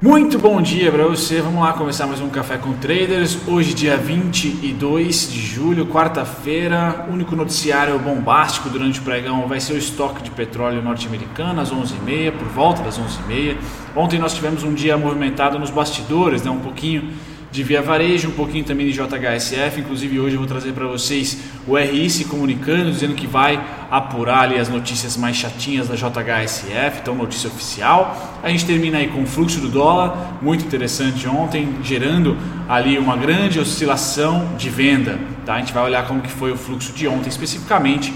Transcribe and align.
Muito 0.00 0.38
bom 0.38 0.62
dia 0.62 0.92
para 0.92 1.08
você. 1.08 1.40
Vamos 1.40 1.60
lá 1.60 1.72
começar 1.72 2.06
mais 2.06 2.20
um 2.20 2.28
café 2.28 2.56
com 2.56 2.72
traders. 2.74 3.36
Hoje, 3.48 3.74
dia 3.74 3.96
22 3.96 5.32
de 5.32 5.40
julho, 5.40 5.86
quarta-feira. 5.86 7.08
Único 7.10 7.34
noticiário 7.34 7.98
bombástico 7.98 8.68
durante 8.68 9.00
o 9.00 9.02
pregão 9.02 9.48
vai 9.48 9.58
ser 9.58 9.72
o 9.72 9.76
estoque 9.76 10.22
de 10.22 10.30
petróleo 10.30 10.80
norte-americano 10.80 11.60
às 11.60 11.72
11h30, 11.72 12.30
por 12.30 12.46
volta 12.46 12.80
das 12.84 12.96
11h30. 12.96 13.56
Ontem 13.96 14.20
nós 14.20 14.34
tivemos 14.34 14.62
um 14.62 14.72
dia 14.72 14.96
movimentado 14.96 15.58
nos 15.58 15.70
bastidores, 15.70 16.44
né? 16.44 16.50
um 16.52 16.60
pouquinho 16.60 17.12
de 17.50 17.62
Via 17.62 17.80
Varejo, 17.80 18.28
um 18.28 18.32
pouquinho 18.32 18.64
também 18.64 18.86
de 18.86 18.92
JHSF. 18.92 19.80
Inclusive 19.80 20.20
hoje 20.20 20.34
eu 20.34 20.38
vou 20.38 20.48
trazer 20.48 20.72
para 20.72 20.86
vocês 20.86 21.38
o 21.66 21.76
RI 21.76 22.10
se 22.10 22.24
comunicando, 22.26 22.90
dizendo 22.90 23.14
que 23.14 23.26
vai 23.26 23.62
apurar 23.90 24.40
ali 24.40 24.58
as 24.58 24.68
notícias 24.68 25.16
mais 25.16 25.36
chatinhas 25.36 25.88
da 25.88 25.94
JHSF, 25.94 27.00
então 27.00 27.14
notícia 27.14 27.48
oficial. 27.48 28.40
A 28.42 28.48
gente 28.50 28.66
termina 28.66 28.98
aí 28.98 29.08
com 29.08 29.22
o 29.22 29.26
fluxo 29.26 29.60
do 29.60 29.68
dólar, 29.68 30.38
muito 30.42 30.64
interessante 30.64 31.26
ontem, 31.26 31.76
gerando 31.82 32.36
ali 32.68 32.98
uma 32.98 33.16
grande 33.16 33.58
oscilação 33.58 34.54
de 34.56 34.68
venda. 34.68 35.18
Tá? 35.46 35.54
A 35.54 35.58
gente 35.60 35.72
vai 35.72 35.84
olhar 35.84 36.06
como 36.06 36.20
que 36.20 36.30
foi 36.30 36.52
o 36.52 36.56
fluxo 36.56 36.92
de 36.92 37.08
ontem 37.08 37.28
especificamente 37.28 38.12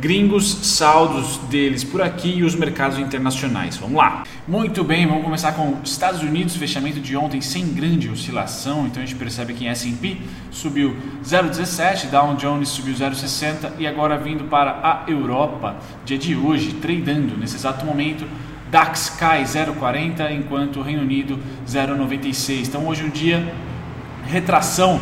gringos, 0.00 0.50
saldos 0.62 1.36
deles 1.50 1.84
por 1.84 2.00
aqui 2.00 2.38
e 2.38 2.42
os 2.42 2.54
mercados 2.54 2.98
internacionais. 2.98 3.76
Vamos 3.76 3.98
lá. 3.98 4.24
Muito 4.48 4.82
bem, 4.82 5.06
vamos 5.06 5.22
começar 5.22 5.52
com 5.52 5.76
Estados 5.84 6.22
Unidos, 6.22 6.56
fechamento 6.56 7.00
de 7.00 7.14
ontem 7.16 7.42
sem 7.42 7.74
grande 7.74 8.08
oscilação, 8.08 8.86
então 8.86 9.02
a 9.02 9.06
gente 9.06 9.18
percebe 9.18 9.52
que 9.52 9.66
em 9.66 9.68
S&P 9.68 10.16
subiu 10.50 10.96
0,17, 11.22 12.08
Dow 12.08 12.34
Jones 12.34 12.70
subiu 12.70 12.94
0,60 12.94 13.72
e 13.78 13.86
agora 13.86 14.16
vindo 14.16 14.44
para 14.44 14.70
a 14.82 15.10
Europa, 15.10 15.76
dia 16.06 16.16
de 16.16 16.34
hoje, 16.34 16.72
tradando 16.80 17.36
nesse 17.36 17.56
exato 17.56 17.84
momento, 17.84 18.26
DAX 18.70 19.10
cai 19.10 19.42
0,40 19.42 20.32
enquanto 20.32 20.80
o 20.80 20.82
Reino 20.82 21.02
Unido 21.02 21.38
0,96. 21.68 22.68
Então 22.68 22.86
hoje 22.86 23.04
um 23.04 23.10
dia 23.10 23.52
retração 24.26 24.98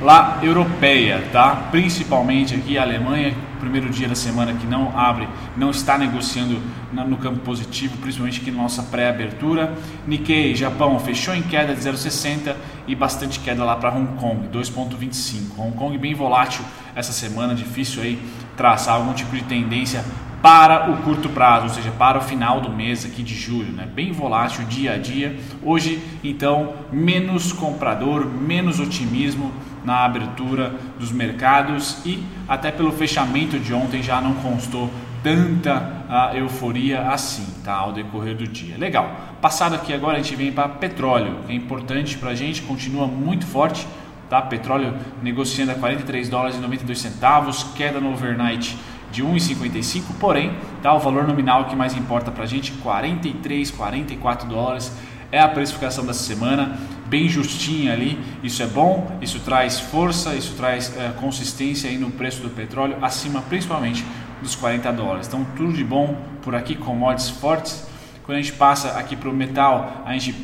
lá 0.00 0.38
europeia, 0.42 1.28
tá? 1.32 1.68
Principalmente 1.70 2.54
aqui 2.54 2.78
a 2.78 2.82
Alemanha 2.82 3.34
primeiro 3.58 3.90
dia 3.90 4.08
da 4.08 4.14
semana 4.14 4.54
que 4.54 4.66
não 4.66 4.96
abre, 4.98 5.28
não 5.56 5.70
está 5.70 5.98
negociando 5.98 6.60
no 6.92 7.16
campo 7.18 7.40
positivo, 7.40 7.96
principalmente 7.98 8.40
aqui 8.40 8.50
na 8.50 8.62
nossa 8.62 8.82
pré-abertura. 8.82 9.74
Nikkei, 10.06 10.54
Japão, 10.54 10.98
fechou 10.98 11.34
em 11.34 11.42
queda 11.42 11.74
de 11.74 11.80
0,60 11.80 12.54
e 12.86 12.94
bastante 12.94 13.40
queda 13.40 13.64
lá 13.64 13.76
para 13.76 13.94
Hong 13.94 14.18
Kong, 14.18 14.48
2,25. 14.48 15.58
Hong 15.58 15.76
Kong 15.76 15.98
bem 15.98 16.14
volátil 16.14 16.64
essa 16.94 17.12
semana, 17.12 17.54
difícil 17.54 18.02
aí 18.02 18.18
traçar 18.56 18.94
algum 18.94 19.12
tipo 19.12 19.34
de 19.36 19.44
tendência 19.44 20.04
para 20.40 20.88
o 20.90 20.98
curto 20.98 21.28
prazo, 21.28 21.64
ou 21.64 21.70
seja, 21.70 21.90
para 21.90 22.18
o 22.18 22.20
final 22.20 22.60
do 22.60 22.70
mês 22.70 23.04
aqui 23.04 23.24
de 23.24 23.34
julho, 23.34 23.72
né? 23.72 23.88
bem 23.92 24.12
volátil 24.12 24.64
dia 24.66 24.94
a 24.94 24.96
dia. 24.96 25.36
Hoje, 25.62 26.00
então, 26.22 26.74
menos 26.92 27.52
comprador, 27.52 28.24
menos 28.24 28.78
otimismo 28.78 29.52
na 29.84 30.04
abertura 30.04 30.74
dos 30.98 31.12
mercados 31.12 32.04
e 32.04 32.22
até 32.46 32.70
pelo 32.70 32.92
fechamento 32.92 33.58
de 33.58 33.72
ontem 33.72 34.02
já 34.02 34.20
não 34.20 34.34
constou 34.34 34.90
tanta 35.22 36.04
uh, 36.08 36.36
euforia 36.36 37.10
assim, 37.10 37.46
tá, 37.64 37.74
ao 37.74 37.92
decorrer 37.92 38.36
do 38.36 38.46
dia. 38.46 38.76
Legal. 38.78 39.10
Passado 39.40 39.74
aqui 39.74 39.92
agora 39.92 40.18
a 40.18 40.22
gente 40.22 40.36
vem 40.36 40.52
para 40.52 40.68
petróleo, 40.68 41.38
que 41.46 41.52
é 41.52 41.54
importante 41.54 42.16
para 42.18 42.30
a 42.30 42.34
gente, 42.34 42.62
continua 42.62 43.06
muito 43.06 43.46
forte, 43.46 43.86
tá? 44.28 44.40
Petróleo 44.42 44.94
negociando 45.22 45.72
a 45.72 45.74
43 45.74 46.28
dólares 46.28 46.56
e 46.56 46.60
92 46.60 46.98
centavos, 46.98 47.62
queda 47.74 48.00
no 48.00 48.12
overnight 48.12 48.76
de 49.10 49.22
1,55, 49.22 50.02
porém, 50.20 50.52
tá, 50.82 50.92
o 50.92 50.98
valor 50.98 51.26
nominal 51.26 51.64
que 51.64 51.74
mais 51.74 51.96
importa 51.96 52.30
para 52.30 52.44
a 52.44 52.46
gente, 52.46 52.72
43, 52.72 53.70
44 53.70 54.48
dólares, 54.48 54.92
é 55.32 55.40
a 55.40 55.48
precificação 55.48 56.04
dessa 56.04 56.22
semana, 56.22 56.78
bem 57.08 57.28
justinha 57.28 57.92
ali, 57.92 58.18
isso 58.42 58.62
é 58.62 58.66
bom, 58.66 59.18
isso 59.20 59.40
traz 59.40 59.80
força, 59.80 60.34
isso 60.34 60.54
traz 60.54 60.94
é, 60.96 61.10
consistência 61.18 61.88
aí 61.88 61.96
no 61.96 62.10
preço 62.10 62.42
do 62.42 62.50
petróleo, 62.50 62.96
acima 63.00 63.40
principalmente 63.42 64.04
dos 64.42 64.54
40 64.54 64.92
dólares. 64.92 65.26
Então 65.26 65.46
tudo 65.56 65.72
de 65.72 65.84
bom 65.84 66.16
por 66.42 66.54
aqui, 66.54 66.74
commodities 66.74 67.30
fortes. 67.30 67.86
Quando 68.24 68.38
a 68.38 68.42
gente 68.42 68.52
passa 68.52 68.98
aqui 68.98 69.16
para 69.16 69.28
o 69.28 69.32
metal, 69.32 70.02
a 70.04 70.12
gente 70.12 70.34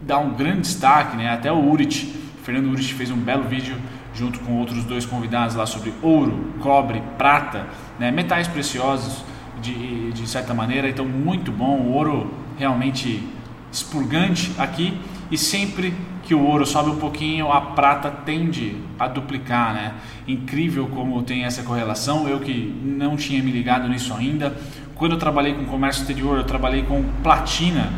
dá 0.00 0.18
um 0.18 0.34
grande 0.34 0.62
destaque, 0.62 1.16
né? 1.16 1.30
até 1.30 1.50
o 1.50 1.58
Urit, 1.70 2.06
Fernando 2.42 2.70
Urit 2.70 2.94
fez 2.94 3.10
um 3.10 3.16
belo 3.16 3.44
vídeo 3.44 3.76
junto 4.14 4.38
com 4.40 4.58
outros 4.58 4.84
dois 4.84 5.06
convidados 5.06 5.54
lá 5.54 5.64
sobre 5.64 5.92
ouro, 6.02 6.52
cobre, 6.60 7.02
prata, 7.16 7.66
né? 7.98 8.10
metais 8.10 8.46
preciosos 8.46 9.24
de, 9.60 10.12
de 10.12 10.28
certa 10.28 10.52
maneira, 10.52 10.88
então 10.88 11.04
muito 11.04 11.50
bom, 11.50 11.78
o 11.78 11.92
ouro 11.92 12.32
realmente 12.58 13.26
expurgante 13.72 14.52
aqui 14.58 14.98
e 15.30 15.38
sempre 15.38 15.94
que 16.32 16.34
o 16.34 16.46
ouro 16.46 16.64
sobe 16.64 16.88
um 16.88 16.96
pouquinho, 16.96 17.52
a 17.52 17.60
prata 17.60 18.10
tende 18.10 18.74
a 18.98 19.06
duplicar, 19.06 19.74
né? 19.74 19.92
Incrível 20.26 20.86
como 20.86 21.22
tem 21.22 21.44
essa 21.44 21.62
correlação. 21.62 22.26
Eu 22.26 22.40
que 22.40 22.74
não 22.82 23.18
tinha 23.18 23.42
me 23.42 23.50
ligado 23.50 23.86
nisso 23.86 24.14
ainda. 24.14 24.56
Quando 24.94 25.12
eu 25.12 25.18
trabalhei 25.18 25.52
com 25.52 25.66
comércio 25.66 26.00
exterior, 26.00 26.38
eu 26.38 26.44
trabalhei 26.44 26.84
com 26.84 27.04
platina. 27.22 27.92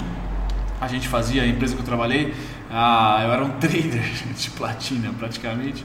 A 0.80 0.88
gente 0.88 1.06
fazia, 1.06 1.44
a 1.44 1.46
empresa 1.46 1.76
que 1.76 1.80
eu 1.80 1.86
trabalhei, 1.86 2.34
ah, 2.72 3.20
eu 3.24 3.32
era 3.32 3.44
um 3.44 3.50
trader 3.60 4.02
de 4.36 4.50
platina 4.50 5.12
praticamente. 5.16 5.84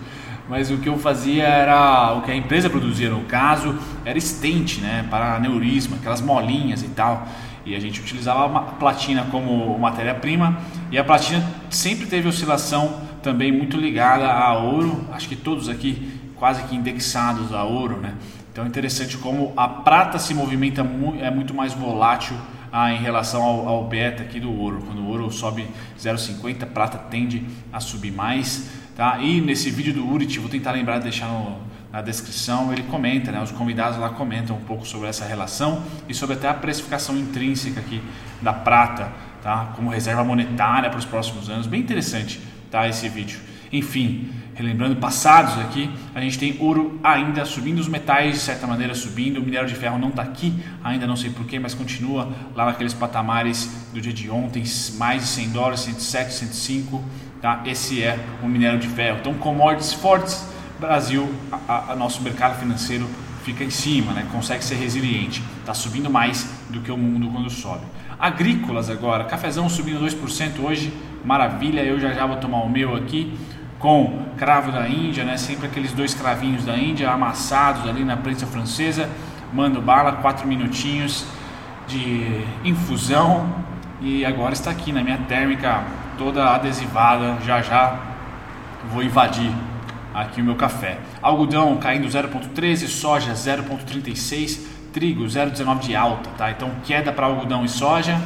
Mas 0.50 0.72
o 0.72 0.78
que 0.78 0.90
eu 0.90 0.98
fazia 0.98 1.44
era 1.44 2.14
o 2.14 2.24
que 2.24 2.32
a 2.32 2.36
empresa 2.36 2.68
produzia, 2.68 3.12
no 3.12 3.26
caso, 3.26 3.78
era 4.04 4.18
estente, 4.18 4.82
né? 4.82 5.06
Para 5.08 5.36
aneurisma, 5.36 5.98
aquelas 5.98 6.20
molinhas 6.20 6.82
e 6.82 6.88
tal 6.88 7.28
e 7.66 7.75
a 7.75 7.80
gente 7.80 8.02
utilizava 8.02 8.58
a 8.58 8.62
platina 8.62 9.28
como 9.30 9.78
matéria-prima 9.78 10.59
e 10.92 10.97
a 10.97 11.03
platina 11.03 11.46
sempre 11.70 12.08
teve 12.08 12.28
oscilação 12.28 13.02
também 13.22 13.52
muito 13.52 13.78
ligada 13.78 14.31
a 14.31 14.58
ouro, 14.58 15.06
acho 15.12 15.28
que 15.28 15.36
todos 15.36 15.70
aqui 15.70 16.20
quase 16.36 16.64
que 16.64 16.75
indexados 16.75 17.53
a 17.53 17.64
ouro, 17.64 17.97
né? 17.97 18.16
Então 18.52 18.64
é 18.64 18.68
interessante 18.68 19.18
como 19.18 19.53
a 19.56 19.68
prata 19.68 20.18
se 20.18 20.34
movimenta 20.34 20.86
é 21.22 21.30
muito 21.30 21.53
mais 21.53 21.74
volátil 21.74 22.36
ah, 22.72 22.92
em 22.92 22.97
relação 22.97 23.42
ao, 23.42 23.68
ao, 23.68 23.84
beta 23.86 24.24
aqui 24.24 24.40
do 24.40 24.52
ouro. 24.52 24.84
Quando 24.86 25.02
o 25.02 25.08
ouro 25.08 25.31
sobe 25.31 25.68
0,50, 26.00 26.66
prata 26.68 26.97
tende 26.97 27.46
a 27.72 27.80
subir 27.80 28.12
mais, 28.12 28.70
tá? 28.96 29.20
E 29.20 29.41
nesse 29.41 29.70
vídeo 29.70 29.94
do 29.94 30.08
Urit, 30.08 30.40
vou 30.40 30.50
tentar 30.50 30.72
lembrar 30.72 30.97
de 30.97 31.03
deixar 31.03 31.28
no, 31.28 31.58
na 31.92 32.02
descrição, 32.02 32.72
ele 32.72 32.84
comenta, 32.84 33.32
né, 33.32 33.42
os 33.42 33.52
convidados 33.52 33.98
lá 33.98 34.10
comentam 34.10 34.56
um 34.56 34.62
pouco 34.62 34.86
sobre 34.86 35.08
essa 35.08 35.26
relação 35.26 35.84
e 36.08 36.14
sobre 36.14 36.36
até 36.36 36.48
a 36.48 36.54
precificação 36.54 37.18
intrínseca 37.18 37.80
aqui 37.80 38.02
da 38.42 38.54
prata, 38.54 39.12
tá, 39.42 39.74
como 39.76 39.90
reserva 39.90 40.24
monetária 40.24 40.90
para 40.90 41.00
os 41.00 41.06
próximos 41.06 41.50
anos. 41.50 41.66
Bem 41.66 41.82
interessante 41.82 42.40
tá, 42.70 42.88
esse 42.88 43.10
vídeo. 43.10 43.40
Enfim, 43.72 44.30
relembrando 44.54 44.96
passados 44.98 45.58
aqui, 45.60 45.90
a 46.14 46.20
gente 46.20 46.38
tem 46.38 46.58
ouro 46.60 47.00
ainda 47.04 47.46
subindo, 47.46 47.80
os 47.80 47.88
metais 47.88 48.34
de 48.34 48.40
certa 48.40 48.68
maneira 48.68 48.94
subindo, 48.94 49.38
o 49.38 49.42
minério 49.42 49.68
de 49.68 49.76
ferro 49.76 49.98
não 49.98 50.10
está 50.10 50.22
aqui, 50.22 50.54
ainda 50.84 51.08
não 51.08 51.16
sei 51.16 51.30
porquê, 51.30 51.58
mas 51.60 51.74
continua 51.74 52.32
lá 52.56 52.66
naqueles 52.66 52.94
patamares 52.94 53.88
do 53.94 54.02
dia 54.02 54.14
de 54.14 54.30
ontem, 54.30 54.64
mais 54.96 55.22
de 55.22 55.28
100 55.30 55.50
dólares, 55.50 55.80
107, 55.82 56.34
105, 56.34 57.04
tá? 57.42 57.62
esse 57.66 58.04
é 58.04 58.20
o 58.44 58.48
minério 58.48 58.80
de 58.80 58.88
ferro. 58.88 59.20
Então, 59.22 59.34
commodities 59.36 59.94
fortes, 59.94 60.46
Brasil, 60.79 61.29
a, 61.67 61.91
a 61.91 61.95
nosso 61.95 62.22
mercado 62.22 62.57
financeiro 62.57 63.06
fica 63.44 63.63
em 63.63 63.69
cima, 63.69 64.13
né? 64.13 64.25
consegue 64.31 64.63
ser 64.63 64.75
resiliente, 64.75 65.44
está 65.59 65.73
subindo 65.73 66.09
mais 66.09 66.50
do 66.69 66.79
que 66.79 66.91
o 66.91 66.97
mundo 66.97 67.29
quando 67.29 67.50
sobe. 67.50 67.81
Agrícolas 68.17 68.90
agora, 68.90 69.25
cafezão 69.25 69.67
subindo 69.67 70.00
2% 70.00 70.63
hoje, 70.63 70.94
maravilha, 71.25 71.81
eu 71.81 72.00
já 72.00 72.13
já 72.13 72.25
vou 72.25 72.38
tomar 72.38 72.59
o 72.59 72.69
meu 72.69 72.95
aqui 72.95 73.38
com 73.78 74.25
cravo 74.38 74.72
da 74.72 74.88
Índia, 74.88 75.25
né? 75.25 75.35
sempre 75.35 75.67
aqueles 75.67 75.91
dois 75.91 76.13
cravinhos 76.13 76.63
da 76.63 76.78
Índia 76.78 77.11
amassados 77.11 77.88
ali 77.88 78.06
na 78.06 78.16
prensa 78.16 78.47
francesa, 78.47 79.09
mando 79.53 79.81
bala, 79.81 80.13
4 80.13 80.47
minutinhos 80.47 81.25
de 81.88 82.46
infusão 82.63 83.53
e 84.00 84.25
agora 84.25 84.53
está 84.53 84.72
aqui 84.72 84.94
na 84.94 85.03
minha 85.03 85.17
térmica 85.17 85.84
toda 86.17 86.53
adesivada, 86.53 87.37
já 87.46 87.61
já 87.61 87.99
vou 88.93 89.03
invadir 89.03 89.52
aqui 90.14 90.41
o 90.41 90.46
meu 90.46 90.56
café. 90.56 91.00
Algodão 91.22 91.78
caindo 91.78 92.08
0,13, 92.08 92.88
soja 92.88 93.34
0,36, 93.34 94.59
trigo 94.94 95.23
0,19 95.23 95.79
de 95.79 95.96
alta, 95.96 96.29
tá? 96.38 96.52
Então 96.52 96.72
queda 96.84 97.11
para 97.11 97.26
algodão 97.26 97.64
e 97.64 97.70
soja, 97.70 98.20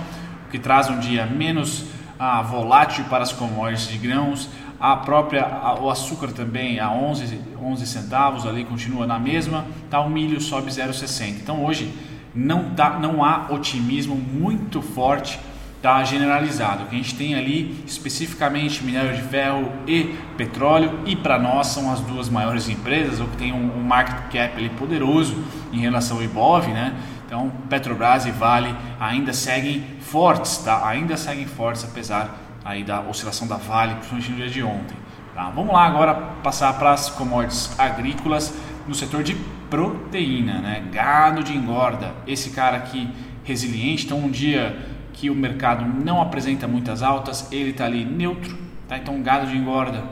o 0.48 0.52
que 0.52 0.60
traz 0.60 0.90
um 0.90 1.00
dia 1.00 1.26
menos 1.26 1.86
ah, 2.18 2.42
volátil 2.42 3.06
para 3.06 3.24
as 3.24 3.32
commodities 3.32 3.90
de 3.90 3.98
grãos. 3.98 4.50
A 4.80 4.98
própria 4.98 5.46
a, 5.46 5.80
o 5.80 5.90
açúcar 5.90 6.28
também 6.28 6.80
a 6.80 6.92
11, 6.92 7.40
11 7.62 7.88
centavos 7.88 8.46
ali 8.46 8.66
continua 8.66 9.08
na 9.08 9.20
mesma, 9.20 9.66
tá? 9.90 10.00
O 10.02 10.10
milho 10.10 10.40
sobe 10.42 10.70
0,60. 10.70 11.42
Então 11.42 11.64
hoje 11.64 11.94
não 12.34 12.72
tá, 12.72 12.98
não 13.00 13.24
há 13.24 13.48
otimismo 13.50 14.16
muito 14.16 14.82
forte 14.82 15.40
está 15.84 16.02
generalizado. 16.06 16.86
Que 16.86 16.96
a 16.96 16.98
gente 16.98 17.14
tem 17.16 17.36
ali 17.36 17.84
especificamente 17.86 18.82
minério 18.86 19.14
de 19.14 19.22
ferro 19.24 19.70
e 19.86 20.16
petróleo 20.38 21.00
e 21.06 21.14
para 21.14 21.38
nós 21.38 21.68
são 21.68 21.92
as 21.92 22.00
duas 22.00 22.30
maiores 22.30 22.70
empresas, 22.70 23.20
ou 23.20 23.28
que 23.28 23.36
tem 23.36 23.52
um, 23.52 23.78
um 23.78 23.84
market 23.84 24.32
cap 24.32 24.58
ali 24.58 24.70
poderoso 24.70 25.44
em 25.74 25.80
relação 25.80 26.18
ao 26.18 26.24
IBOV, 26.24 26.68
né? 26.70 26.96
Então 27.26 27.52
Petrobras 27.70 28.26
e 28.26 28.32
Vale 28.32 28.74
ainda 28.98 29.34
seguem 29.34 29.84
fortes, 30.00 30.58
tá? 30.60 30.88
Ainda 30.88 31.18
seguem 31.18 31.46
fortes 31.46 31.84
apesar 31.84 32.34
aí 32.64 32.82
da 32.82 33.02
oscilação 33.02 33.46
da 33.46 33.58
Vale, 33.58 33.96
principalmente 33.96 34.32
no 34.32 34.38
dia 34.38 34.50
de 34.50 34.64
ontem. 34.64 34.96
Tá? 35.36 35.50
Vamos 35.50 35.74
lá 35.74 35.86
agora 35.86 36.14
passar 36.42 36.72
para 36.80 36.92
as 36.94 37.10
commodities 37.10 37.78
agrícolas 37.78 38.54
no 38.88 38.96
setor 38.96 39.22
de 39.22 39.36
proteína, 39.70 40.60
né? 40.60 40.84
Gado 40.94 41.44
de 41.44 41.54
engorda, 41.54 42.14
esse 42.26 42.52
cara 42.52 42.78
aqui 42.78 43.10
resiliente, 43.44 44.06
então 44.06 44.20
um 44.20 44.30
dia 44.30 44.93
que 45.14 45.30
o 45.30 45.36
mercado 45.36 45.86
não 45.86 46.22
apresenta 46.22 46.68
muitas 46.68 47.02
altas, 47.02 47.48
ele 47.52 47.70
está 47.70 47.86
ali 47.86 48.04
neutro, 48.04 48.58
tá? 48.88 48.98
Então 48.98 49.22
gado 49.22 49.48
de 49.48 49.56
engorda 49.56 50.04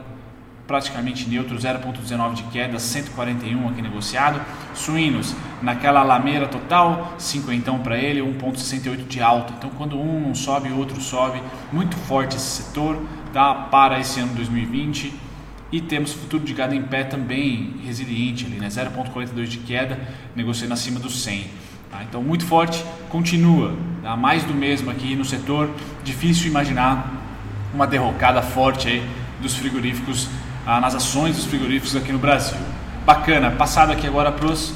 praticamente 0.72 1.28
neutro, 1.28 1.58
0,19 1.58 2.34
de 2.36 2.44
queda, 2.44 2.80
141 2.80 3.68
aqui 3.68 3.82
negociado. 3.82 4.40
Suínos, 4.74 5.36
naquela 5.62 6.02
lameira 6.02 6.48
total, 6.48 7.14
5 7.18 7.52
então 7.52 7.80
para 7.80 7.98
ele, 7.98 8.22
1,68 8.22 9.06
de 9.06 9.22
alta. 9.22 9.54
Então 9.58 9.70
quando 9.72 10.00
um 10.00 10.22
não 10.22 10.34
sobe, 10.34 10.70
o 10.70 10.78
outro 10.78 11.02
sobe. 11.02 11.44
Muito 11.74 11.98
forte 11.98 12.38
esse 12.38 12.64
setor, 12.64 13.02
tá? 13.34 13.54
Para 13.54 14.00
esse 14.00 14.22
ano 14.22 14.34
2020. 14.34 15.14
E 15.74 15.82
temos 15.82 16.14
futuro 16.14 16.44
de 16.44 16.54
gado 16.54 16.74
em 16.74 16.82
pé 16.82 17.04
também 17.04 17.76
resiliente 17.86 18.46
ali, 18.46 18.56
né? 18.56 18.68
0,42 18.68 19.46
de 19.48 19.58
queda, 19.58 20.00
negociando 20.34 20.74
acima 20.74 21.02
dos 21.02 21.22
100. 21.22 21.46
Tá? 21.92 22.04
Então 22.04 22.24
muito 22.24 22.46
forte, 22.46 22.84
continua, 23.10 23.76
tá? 24.02 24.16
mais 24.16 24.44
do 24.44 24.54
mesmo 24.54 24.90
aqui 24.90 25.16
no 25.16 25.26
setor. 25.26 25.70
Difícil 26.04 26.48
imaginar 26.48 27.12
uma 27.74 27.86
derrocada 27.86 28.42
forte 28.42 28.88
aí 28.88 29.08
dos 29.42 29.56
frigoríficos 29.56 30.30
ah, 30.66 30.80
nas 30.80 30.96
ações 30.96 31.36
dos 31.36 31.46
frigoríficos 31.46 31.96
aqui 31.96 32.12
no 32.12 32.20
Brasil. 32.20 32.58
Bacana, 33.06 33.52
passado 33.52 33.92
aqui 33.92 34.08
agora 34.08 34.32
para 34.32 34.46
os 34.48 34.74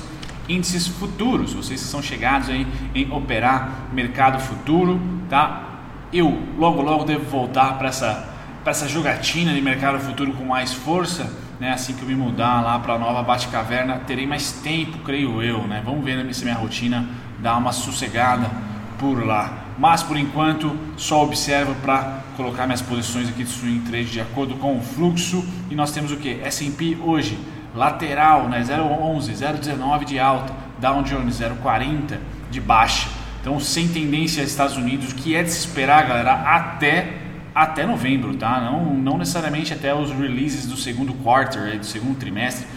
índices 0.50 0.88
futuros. 0.88 1.54
Vocês 1.54 1.82
que 1.82 1.88
são 1.88 2.02
chegados 2.02 2.50
aí 2.50 2.68
em 2.94 3.12
operar 3.12 3.88
mercado 3.94 4.40
futuro, 4.40 5.00
tá? 5.30 5.64
Eu 6.12 6.44
logo 6.58 6.82
logo 6.82 7.04
devo 7.04 7.26
voltar 7.26 7.78
para 7.78 7.90
essa 7.90 8.36
para 8.64 8.72
essa 8.72 8.88
jogatina 8.88 9.54
de 9.54 9.62
mercado 9.62 10.00
futuro 10.00 10.34
com 10.34 10.44
mais 10.44 10.74
força, 10.74 11.32
né? 11.60 11.72
Assim 11.72 11.94
que 11.94 12.02
eu 12.02 12.08
me 12.08 12.16
mudar 12.16 12.62
lá 12.62 12.80
para 12.80 12.94
a 12.94 13.00
nova 13.00 13.24
Batcaverna, 13.24 14.00
terei 14.00 14.28
mais 14.28 14.52
tempo, 14.52 15.00
creio 15.00 15.42
eu, 15.42 15.66
né? 15.68 15.82
Vamos 15.84 16.04
ver 16.04 16.34
se 16.34 16.44
minha 16.44 16.56
rotina 16.56 17.08
dá 17.40 17.58
uma 17.58 17.72
sossegada 17.72 18.50
por 18.98 19.26
lá. 19.26 19.66
Mas 19.78 20.04
por 20.04 20.18
enquanto 20.18 20.78
só 20.96 21.24
observo 21.24 21.76
para 21.76 22.20
colocar 22.38 22.66
minhas 22.66 22.82
posições 22.82 23.30
aqui 23.30 23.44
de 23.44 23.50
swing 23.50 23.80
trade 23.90 24.12
de 24.12 24.22
acordo 24.22 24.56
com 24.56 24.78
o 24.78 24.82
fluxo. 24.82 25.46
E 25.70 25.76
nós 25.76 25.92
temos 25.92 26.12
o 26.12 26.18
que? 26.18 26.42
S&P 26.44 26.98
hoje 27.02 27.38
lateral, 27.74 28.48
né? 28.48 28.62
0,11, 28.62 29.34
0,19 29.34 30.06
de 30.06 30.20
alta, 30.20 30.54
Dow 30.80 31.04
Jones 31.04 31.40
0,40 31.40 32.18
de 32.50 32.62
baixa. 32.62 33.10
Então 33.42 33.60
sem 33.60 33.88
tendência 33.88 34.42
Estados 34.42 34.78
Unidos, 34.78 35.14
que 35.14 35.36
é 35.36 35.44
de 35.44 35.52
se 35.52 35.60
esperar, 35.60 36.08
galera, 36.08 36.34
até 36.34 37.25
até 37.56 37.86
novembro, 37.86 38.36
tá? 38.36 38.60
Não, 38.60 38.94
não 38.94 39.18
necessariamente 39.18 39.74
até 39.74 39.96
os 39.96 40.12
releases 40.12 40.68
do 40.68 40.76
segundo 40.76 41.14
quarter, 41.14 41.80
do 41.80 41.86
segundo 41.86 42.18
trimestre, 42.18 42.68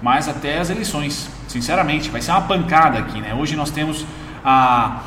mas 0.00 0.28
até 0.28 0.58
as 0.58 0.70
eleições. 0.70 1.28
Sinceramente, 1.48 2.08
vai 2.08 2.22
ser 2.22 2.30
uma 2.30 2.42
pancada 2.42 2.98
aqui, 2.98 3.20
né? 3.20 3.34
Hoje 3.34 3.56
nós 3.56 3.70
temos 3.70 4.06
a 4.44 5.02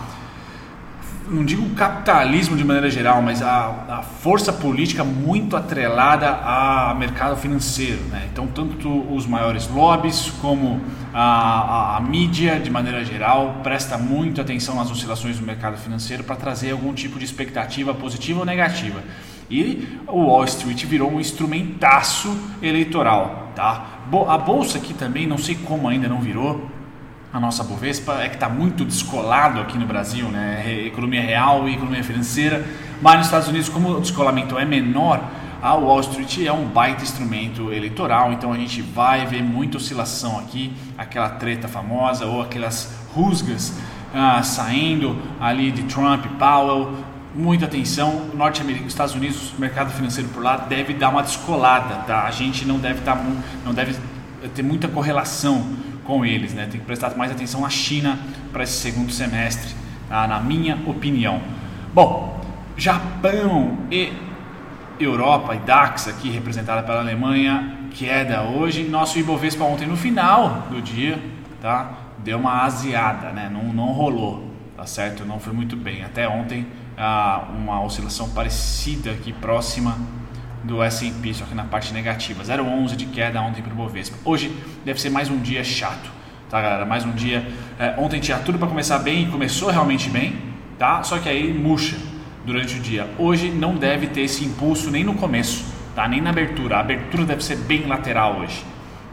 não 1.29 1.45
digo 1.45 1.69
capitalismo 1.75 2.57
de 2.57 2.63
maneira 2.65 2.89
geral, 2.89 3.21
mas 3.21 3.41
a, 3.41 3.85
a, 3.87 4.01
força 4.01 4.51
política 4.51 5.01
muito 5.01 5.55
atrelada 5.55 6.27
ao 6.29 6.95
mercado 6.95 7.37
financeiro. 7.37 8.01
Né? 8.09 8.27
Então, 8.31 8.47
tanto 8.47 8.89
os 9.13 9.25
maiores 9.25 9.69
lobbies 9.69 10.29
como 10.41 10.81
a, 11.13 11.21
a, 11.21 11.97
a, 11.97 12.01
mídia, 12.01 12.59
de 12.59 12.69
maneira 12.69 13.03
geral, 13.03 13.59
presta 13.63 13.97
muito 13.97 14.39
atenção 14.39 14.75
nas 14.75 14.89
oscilações 14.89 15.37
do 15.37 15.45
mercado 15.45 15.77
financeiro 15.77 16.23
para 16.23 16.35
trazer 16.35 16.71
algum 16.71 16.93
tipo 16.93 17.19
de 17.19 17.25
expectativa 17.25 17.93
positiva 17.93 18.39
ou 18.39 18.45
negativa. 18.45 19.01
E 19.49 19.99
o 20.07 20.27
Wall 20.27 20.45
Street 20.45 20.85
virou 20.85 21.11
um 21.11 21.19
instrumentaço 21.19 22.35
eleitoral. 22.61 23.51
Tá? 23.55 23.99
A 24.27 24.37
bolsa 24.37 24.77
aqui 24.77 24.93
também, 24.93 25.27
não 25.27 25.37
sei 25.37 25.55
como 25.55 25.89
ainda 25.89 26.07
não 26.07 26.21
virou, 26.21 26.69
a 27.33 27.39
nossa 27.39 27.63
Bovespa 27.63 28.21
é 28.21 28.27
que 28.27 28.35
está 28.35 28.49
muito 28.49 28.83
descolado 28.83 29.61
aqui 29.61 29.77
no 29.77 29.85
Brasil, 29.85 30.27
né? 30.27 30.85
Economia 30.85 31.21
real 31.21 31.67
e 31.67 31.75
economia 31.75 32.03
financeira. 32.03 32.65
Mas 33.01 33.17
nos 33.17 33.27
Estados 33.27 33.47
Unidos, 33.47 33.69
como 33.69 33.89
o 33.89 34.01
descolamento 34.01 34.59
é 34.59 34.65
menor, 34.65 35.23
a 35.61 35.75
Wall 35.75 35.99
Street 35.99 36.39
é 36.39 36.51
um 36.51 36.65
baita 36.65 37.03
instrumento 37.03 37.71
eleitoral, 37.71 38.33
então 38.33 38.51
a 38.51 38.57
gente 38.57 38.81
vai 38.81 39.25
ver 39.27 39.43
muita 39.43 39.77
oscilação 39.77 40.39
aqui, 40.39 40.73
aquela 40.97 41.29
treta 41.29 41.67
famosa 41.67 42.25
ou 42.25 42.41
aquelas 42.41 42.91
rusgas 43.13 43.73
ah, 44.13 44.41
saindo 44.41 45.15
ali 45.39 45.71
de 45.71 45.83
Trump, 45.83 46.25
Powell. 46.39 46.93
Muita 47.33 47.65
atenção, 47.65 48.25
norte-americano, 48.33 48.89
Estados 48.89 49.15
Unidos, 49.15 49.53
mercado 49.57 49.89
financeiro 49.91 50.27
por 50.29 50.43
lá 50.43 50.57
deve 50.57 50.93
dar 50.93 51.09
uma 51.09 51.21
descolada, 51.21 51.95
tá? 52.05 52.23
A 52.23 52.31
gente 52.31 52.65
não 52.65 52.77
deve 52.77 52.99
tá 53.01 53.15
não 53.63 53.73
deve 53.73 53.95
ter 54.53 54.63
muita 54.63 54.89
correlação 54.89 55.65
com 56.03 56.25
eles. 56.25 56.53
Né? 56.53 56.67
Tem 56.69 56.79
que 56.79 56.85
prestar 56.85 57.15
mais 57.15 57.31
atenção 57.31 57.61
na 57.61 57.69
China 57.69 58.19
para 58.51 58.63
esse 58.63 58.73
segundo 58.73 59.13
semestre, 59.13 59.73
tá? 60.09 60.27
na 60.27 60.41
minha 60.41 60.77
opinião. 60.85 61.39
Bom, 61.93 62.41
Japão 62.75 63.77
e 63.89 64.11
Europa 64.99 65.55
e 65.55 65.59
DAX 65.59 66.07
aqui 66.07 66.29
representada 66.29 66.83
pela 66.83 66.99
Alemanha, 66.99 67.87
queda 67.91 68.43
hoje. 68.43 68.83
Nosso 68.83 69.19
Ibovespa 69.19 69.63
ontem 69.63 69.87
no 69.87 69.97
final 69.97 70.67
do 70.69 70.81
dia, 70.81 71.19
tá? 71.61 71.91
Deu 72.19 72.37
uma 72.37 72.63
aziada, 72.63 73.31
né? 73.31 73.49
Não, 73.51 73.73
não 73.73 73.91
rolou, 73.93 74.51
tá 74.75 74.85
certo? 74.85 75.25
Não 75.25 75.39
foi 75.39 75.53
muito 75.53 75.75
bem. 75.75 76.03
Até 76.03 76.27
ontem, 76.27 76.67
ah, 76.97 77.45
uma 77.55 77.81
oscilação 77.81 78.29
parecida 78.29 79.11
aqui 79.11 79.33
próxima 79.33 79.97
do 80.63 80.83
S&P, 80.83 81.33
só 81.33 81.45
que 81.45 81.55
na 81.55 81.63
parte 81.63 81.93
negativa. 81.93 82.43
0,11 82.43 82.95
de 82.95 83.05
queda 83.07 83.41
ontem 83.41 83.61
para 83.61 83.73
o 83.73 83.75
Bovespa. 83.75 84.17
Hoje 84.23 84.55
deve 84.85 85.01
ser 85.01 85.09
mais 85.09 85.29
um 85.29 85.39
dia 85.39 85.63
chato, 85.63 86.11
tá 86.49 86.61
galera? 86.61 86.85
Mais 86.85 87.03
um 87.05 87.11
dia... 87.11 87.47
É, 87.79 87.95
ontem 87.97 88.19
tinha 88.19 88.37
tudo 88.37 88.59
para 88.59 88.67
começar 88.67 88.99
bem 88.99 89.23
e 89.23 89.27
começou 89.27 89.69
realmente 89.71 90.09
bem, 90.09 90.35
tá? 90.77 91.01
Só 91.01 91.17
que 91.17 91.27
aí 91.27 91.51
murcha 91.51 92.10
durante 92.45 92.77
o 92.77 92.79
dia. 92.79 93.07
Hoje 93.17 93.49
não 93.49 93.75
deve 93.75 94.07
ter 94.07 94.21
esse 94.21 94.43
impulso 94.43 94.89
nem 94.89 95.03
no 95.03 95.13
começo, 95.13 95.65
tá? 95.95 96.07
Nem 96.07 96.21
na 96.21 96.29
abertura. 96.29 96.77
A 96.77 96.79
abertura 96.79 97.25
deve 97.25 97.43
ser 97.43 97.57
bem 97.57 97.85
lateral 97.85 98.39
hoje, 98.39 98.63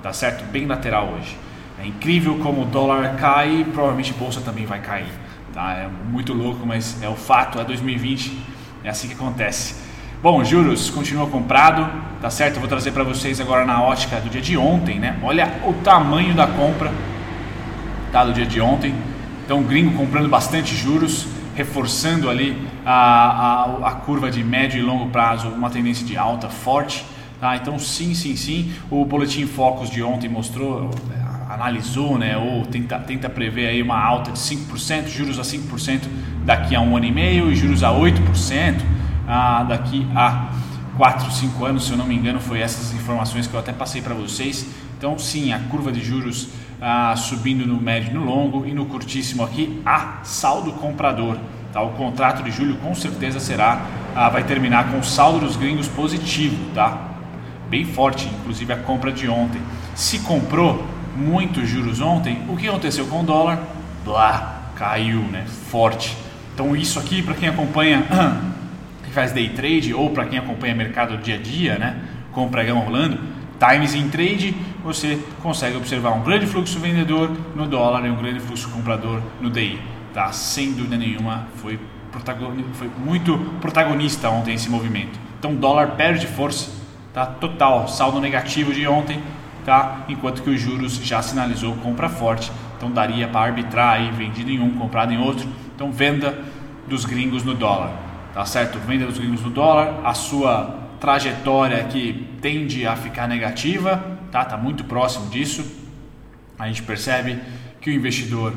tá 0.03 0.13
certo? 0.13 0.45
Bem 0.51 0.67
lateral 0.67 1.15
hoje. 1.17 1.37
É 1.81 1.87
incrível 1.87 2.39
como 2.39 2.63
o 2.63 2.65
dólar 2.65 3.17
cai 3.17 3.65
provavelmente 3.73 4.13
a 4.13 4.19
bolsa 4.19 4.41
também 4.41 4.67
vai 4.67 4.81
cair, 4.81 5.13
tá? 5.53 5.75
É 5.75 5.89
muito 6.11 6.33
louco, 6.33 6.67
mas 6.67 7.01
é 7.03 7.09
o 7.09 7.15
fato, 7.15 7.61
é 7.61 7.65
2020, 7.65 8.37
é 8.83 8.89
assim 8.89 9.09
que 9.09 9.15
acontece. 9.15 9.87
Bom, 10.21 10.43
juros 10.43 10.91
continua 10.91 11.29
comprado, 11.29 11.89
tá 12.21 12.29
certo? 12.29 12.57
Eu 12.57 12.61
vou 12.61 12.69
trazer 12.69 12.91
para 12.91 13.05
vocês 13.05 13.41
agora 13.41 13.65
na 13.65 13.81
ótica 13.81 14.17
do 14.17 14.29
dia 14.29 14.41
de 14.41 14.57
ontem, 14.57 14.99
né? 14.99 15.17
Olha 15.23 15.61
o 15.65 15.73
tamanho 15.75 16.35
da 16.35 16.49
compra, 16.49 16.93
tá? 18.11 18.25
Do 18.25 18.33
dia 18.33 18.45
de 18.45 18.61
ontem. 18.61 18.93
Então, 19.45 19.63
gringo 19.63 19.97
comprando 19.97 20.29
bastante 20.29 20.75
juros, 20.75 21.29
reforçando 21.59 22.31
ali 22.31 22.57
a, 22.87 22.93
a, 22.93 23.89
a 23.89 23.93
curva 23.97 24.31
de 24.31 24.45
médio 24.45 24.79
e 24.79 24.83
longo 24.83 25.11
prazo, 25.11 25.49
uma 25.49 25.69
tendência 25.69 26.07
de 26.07 26.17
alta 26.17 26.49
forte. 26.49 27.05
Tá? 27.41 27.57
Então, 27.57 27.77
sim, 27.81 28.15
sim, 28.15 28.37
sim. 28.37 28.73
O 28.89 29.05
boletim 29.05 29.45
Focus 29.45 29.91
de 29.91 30.01
ontem 30.01 30.29
mostrou, 30.29 30.89
analisou, 31.51 32.17
né? 32.17 32.37
Ou 32.37 32.65
tenta, 32.65 33.01
tenta 33.01 33.29
prever 33.29 33.67
aí 33.67 33.83
uma 33.83 34.01
alta 34.01 34.31
de 34.31 34.39
5%, 34.39 35.09
juros 35.09 35.37
a 35.37 35.43
5% 35.43 36.03
daqui 36.45 36.77
a 36.77 36.81
um 36.81 36.97
ano 36.97 37.07
e 37.07 37.13
meio 37.13 37.51
e 37.51 37.57
juros 37.57 37.83
a 37.83 37.91
8% 37.91 38.81
ah, 39.27 39.65
daqui 39.65 40.07
a 40.15 40.53
4, 40.97 41.33
5 41.33 41.65
anos, 41.65 41.87
se 41.87 41.91
eu 41.91 41.97
não 41.97 42.07
me 42.07 42.15
engano, 42.15 42.39
foi 42.39 42.61
essas 42.61 42.95
informações 42.95 43.49
que 43.49 43.55
eu 43.55 43.59
até 43.59 43.73
passei 43.73 44.01
para 44.01 44.15
vocês. 44.15 44.65
Então, 44.97 45.19
sim, 45.19 45.53
a 45.53 45.59
curva 45.59 45.91
de 45.91 46.05
juros 46.05 46.49
ah, 46.81 47.15
subindo 47.17 47.67
no 47.67 47.81
médio 47.81 48.11
e 48.11 48.15
no 48.15 48.25
longo 48.25 48.67
e 48.67 48.73
no 48.73 48.87
curtíssimo 48.87 49.43
aqui, 49.43 49.81
a 49.85 50.21
saldo 50.23 50.73
comprador. 50.73 51.37
Tá? 51.73 51.83
O 51.83 51.91
contrato 51.91 52.43
de 52.43 52.51
julho 52.51 52.77
com 52.77 52.95
certeza 52.95 53.41
será, 53.41 53.83
ah, 54.15 54.29
vai 54.29 54.45
terminar 54.45 54.91
com 54.91 54.99
o 54.99 55.05
saldo 55.05 55.41
dos 55.41 55.57
gringos 55.57 55.89
positivo, 55.89 56.57
tá? 56.75 57.09
Bem 57.69 57.85
forte, 57.85 58.27
inclusive 58.41 58.73
a 58.73 58.77
compra 58.77 59.13
de 59.13 59.29
ontem. 59.29 59.61
Se 59.95 60.21
comprou 60.21 60.87
muitos 61.17 61.69
juros 61.69 62.01
ontem, 62.01 62.43
o 62.49 62.57
que 62.57 62.69
aconteceu 62.69 63.07
com 63.07 63.21
o 63.21 63.25
dólar? 63.25 63.59
Blá, 64.05 64.71
caiu, 64.77 65.21
né? 65.21 65.45
Forte. 65.71 66.17
Então 66.55 66.75
isso 66.75 66.99
aqui, 66.99 67.23
para 67.23 67.35
quem 67.35 67.49
acompanha 67.49 68.05
que 69.05 69.11
faz 69.11 69.33
day 69.33 69.49
trade 69.51 69.95
ou 69.95 70.11
para 70.11 70.27
quem 70.27 70.39
acompanha 70.39 70.75
mercado 70.75 71.17
dia 71.19 71.37
a 71.37 71.39
dia, 71.39 71.79
né, 71.79 71.97
com 72.33 72.47
o 72.47 72.49
pregão 72.49 72.81
rolando, 72.81 73.19
times 73.59 73.95
in 73.95 74.09
trade, 74.09 74.55
você 74.83 75.19
consegue 75.43 75.77
observar 75.77 76.11
um 76.11 76.23
grande 76.23 76.47
fluxo 76.47 76.79
vendedor 76.79 77.31
no 77.55 77.67
dólar 77.67 78.07
e 78.07 78.11
um 78.11 78.17
grande 78.17 78.41
fluxo 78.41 78.69
comprador 78.71 79.21
no 79.41 79.51
DI. 79.51 79.81
Tá? 80.15 80.33
Sem 80.33 80.73
dúvida 80.73 80.97
nenhuma, 80.97 81.47
foi, 81.57 81.79
foi 82.75 82.91
muito 82.99 83.39
protagonista 83.61 84.29
ontem 84.31 84.55
esse 84.55 84.71
movimento. 84.71 85.19
Então, 85.39 85.55
dólar 85.55 85.93
perde 85.93 86.27
força, 86.27 86.71
tá? 87.13 87.27
total, 87.27 87.89
saldo 87.89 88.21
negativo 88.21 88.73
de 88.73 88.87
ontem, 88.87 89.23
tá? 89.65 90.05
enquanto 90.09 90.43
que 90.43 90.51
os 90.51 90.61
juros 90.61 90.97
já 90.97 91.21
sinalizou 91.23 91.75
compra 91.77 92.09
forte. 92.09 92.51
Então, 92.77 92.91
daria 92.91 93.27
para 93.29 93.41
arbitrar 93.41 93.95
aí, 93.95 94.11
vendido 94.11 94.51
em 94.51 94.61
um, 94.61 94.71
comprado 94.71 95.13
em 95.13 95.19
outro. 95.19 95.49
Então, 95.75 95.91
venda 95.91 96.39
dos 96.87 97.05
gringos 97.05 97.43
no 97.43 97.55
dólar 97.55 98.09
tá 98.39 98.45
certo? 98.45 98.79
Venda 98.79 99.05
dos 99.05 99.19
gringos 99.19 99.43
no 99.43 99.51
dólar, 99.51 100.01
a 100.05 100.15
sua 100.15 100.88
trajetória 101.01 101.81
aqui 101.81 102.29
tende 102.41 102.87
a 102.87 102.97
ficar 102.97 103.27
negativa, 103.27 104.19
tá? 104.31 104.45
Tá 104.45 104.57
muito 104.57 104.85
próximo 104.85 105.31
disso. 105.31 105.65
A 106.59 106.67
gente 106.67 106.83
percebe 106.83 107.39
que 107.81 107.91
o 107.91 107.93
investidor 107.93 108.55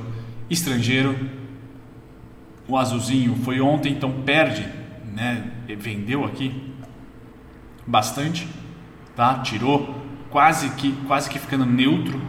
estrangeiro, 0.49 1.17
o 2.67 2.77
azulzinho 2.77 3.35
foi 3.37 3.61
ontem, 3.61 3.93
então 3.93 4.11
perde, 4.23 4.67
né? 5.13 5.51
Vendeu 5.77 6.25
aqui 6.25 6.73
bastante, 7.85 8.47
tá? 9.15 9.39
Tirou 9.39 10.03
quase 10.29 10.71
que 10.71 10.91
quase 11.07 11.29
que 11.29 11.39
ficando 11.39 11.65
neutro, 11.65 12.21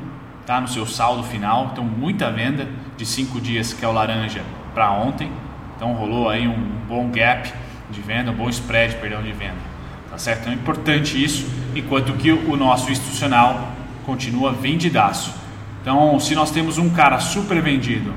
tá? 0.46 0.60
No 0.60 0.68
seu 0.68 0.86
saldo 0.86 1.22
final, 1.22 1.70
então 1.72 1.84
muita 1.84 2.30
venda 2.30 2.68
de 2.96 3.06
cinco 3.06 3.40
dias 3.40 3.72
que 3.72 3.84
é 3.84 3.88
o 3.88 3.92
laranja 3.92 4.42
para 4.74 4.90
ontem, 4.92 5.30
então 5.76 5.92
rolou 5.94 6.28
aí 6.28 6.46
um 6.46 6.86
bom 6.86 7.10
gap 7.10 7.52
de 7.90 8.00
venda, 8.00 8.30
um 8.30 8.34
bom 8.34 8.48
spread, 8.48 8.96
perdão, 8.96 9.22
de 9.22 9.32
venda. 9.32 9.71
Tá 10.12 10.18
certo? 10.18 10.40
Então 10.40 10.52
é 10.52 10.56
importante 10.56 11.22
isso, 11.22 11.50
enquanto 11.74 12.12
que 12.12 12.30
o 12.30 12.54
nosso 12.54 12.92
institucional 12.92 13.72
continua 14.04 14.52
vendidaço. 14.52 15.32
Então, 15.80 16.20
se 16.20 16.34
nós 16.34 16.50
temos 16.50 16.76
um 16.76 16.90
cara 16.90 17.18
super 17.18 17.62
vendido 17.62 18.12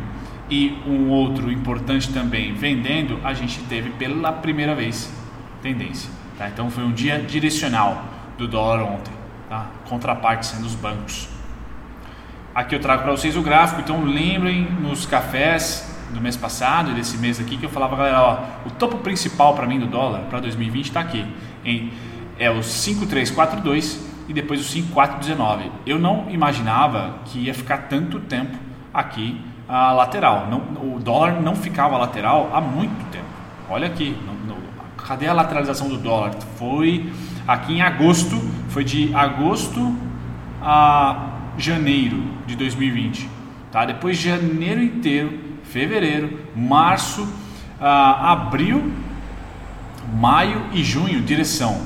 e 0.49 0.77
um 0.85 1.07
outro 1.09 1.49
importante 1.49 2.11
também 2.11 2.53
vendendo, 2.53 3.17
a 3.23 3.33
gente 3.33 3.61
teve 3.61 3.91
pela 3.91 4.33
primeira 4.33 4.75
vez 4.75 5.09
tendência. 5.61 6.09
Tá? 6.37 6.49
Então, 6.49 6.69
foi 6.69 6.83
um 6.83 6.91
dia 6.91 7.17
direcional 7.17 8.03
do 8.37 8.45
dólar 8.45 8.83
ontem, 8.83 9.13
tá? 9.47 9.67
contraparte 9.87 10.47
sendo 10.47 10.65
os 10.65 10.75
bancos. 10.75 11.29
Aqui 12.53 12.75
eu 12.75 12.79
trago 12.81 13.03
para 13.03 13.11
vocês 13.13 13.37
o 13.37 13.41
gráfico, 13.41 13.79
então 13.79 14.03
lembrem 14.03 14.63
nos 14.81 15.05
cafés 15.05 15.95
do 16.13 16.21
mês 16.21 16.35
passado 16.35 16.91
e 16.91 16.93
desse 16.93 17.17
mês 17.17 17.39
aqui 17.39 17.57
que 17.57 17.65
eu 17.65 17.69
falava, 17.69 17.95
galera, 17.95 18.21
ó, 18.21 18.67
o 18.67 18.71
topo 18.71 18.97
principal 18.97 19.55
para 19.55 19.65
mim 19.65 19.79
do 19.79 19.87
dólar 19.87 20.21
para 20.29 20.39
2020 20.39 20.85
está 20.85 20.99
aqui, 20.99 21.25
em, 21.65 21.91
é 22.37 22.49
o 22.49 22.61
5342 22.61 24.05
e 24.27 24.33
depois 24.33 24.59
o 24.59 24.63
5419. 24.63 25.71
Eu 25.85 25.99
não 25.99 26.29
imaginava 26.29 27.19
que 27.25 27.39
ia 27.39 27.53
ficar 27.53 27.89
tanto 27.89 28.19
tempo 28.19 28.57
aqui 28.93 29.39
a 29.67 29.91
lateral. 29.91 30.47
Não, 30.49 30.95
o 30.95 30.99
dólar 30.99 31.41
não 31.41 31.55
ficava 31.55 31.97
lateral 31.97 32.51
há 32.53 32.61
muito 32.61 33.09
tempo. 33.11 33.25
Olha 33.69 33.87
aqui, 33.87 34.15
no, 34.47 34.55
cadê 34.97 35.27
a 35.27 35.33
lateralização 35.33 35.89
do 35.89 35.97
dólar? 35.97 36.33
Foi 36.57 37.11
aqui 37.47 37.73
em 37.73 37.81
agosto, 37.81 38.37
foi 38.69 38.83
de 38.83 39.13
agosto 39.13 39.95
a 40.61 41.31
janeiro 41.57 42.23
de 42.45 42.55
2020. 42.55 43.29
Tá? 43.71 43.85
Depois 43.85 44.17
de 44.17 44.29
janeiro 44.29 44.81
inteiro 44.81 45.45
fevereiro, 45.63 46.39
março, 46.55 47.27
ah, 47.81 48.31
abril, 48.31 48.91
maio 50.13 50.65
e 50.73 50.83
junho, 50.83 51.21
direção. 51.21 51.81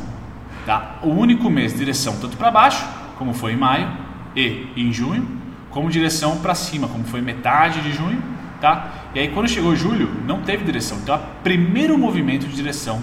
Tá? 0.66 0.98
O 1.02 1.10
único 1.10 1.50
mês, 1.50 1.76
direção 1.76 2.18
tanto 2.20 2.38
para 2.38 2.52
baixo, 2.52 2.86
como 3.18 3.34
foi 3.34 3.54
em 3.54 3.58
maio, 3.58 3.90
e 4.36 4.68
em 4.76 4.92
junho, 4.92 5.28
como 5.70 5.90
direção 5.90 6.38
para 6.38 6.56
cima, 6.56 6.88
como 6.88 7.04
foi 7.04 7.22
metade 7.22 7.82
de 7.82 7.92
junho. 7.92 8.22
Tá? 8.62 8.90
E 9.16 9.20
aí 9.20 9.30
quando 9.30 9.48
chegou 9.48 9.76
julho, 9.76 10.10
não 10.26 10.42
teve 10.42 10.64
direção. 10.66 10.98
Então, 10.98 11.16
o 11.16 11.44
primeiro 11.44 11.98
movimento 11.98 12.46
de 12.46 12.56
direção 12.56 13.02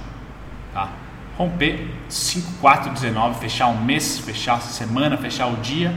tá? 0.72 0.88
Romper 1.36 1.90
5419, 2.08 3.40
fechar 3.40 3.66
um 3.66 3.80
mês, 3.82 4.18
fechar 4.18 4.54
a 4.54 4.60
semana, 4.60 5.16
fechar 5.16 5.46
o 5.46 5.56
dia, 5.56 5.94